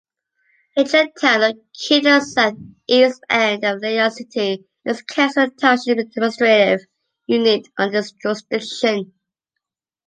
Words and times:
Hengjian 0.75 1.11
Town, 1.13 1.41
located 1.41 1.57
in 1.89 2.03
the 2.05 2.19
southeast 2.21 3.23
end 3.29 3.63
of 3.63 3.81
Liyang 3.81 4.11
City, 4.11 4.65
is 4.83 5.01
a 5.01 5.03
cancelled 5.03 5.59
township 5.59 5.99
administrative 5.99 6.87
unit 7.27 7.67
under 7.77 7.99
its 7.99 8.11
jurisdiction. 8.13 9.13